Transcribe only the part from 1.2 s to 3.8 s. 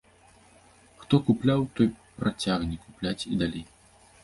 купляў, той працягне купляць і далей.